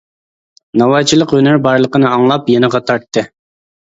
ناۋايچىلىق 0.81 1.33
ھۈنىرى 1.37 1.59
بارلىقىنى 1.67 2.07
ئاڭلاپ 2.13 2.49
يېنىغا 2.55 2.81
تارتتى. 2.89 3.25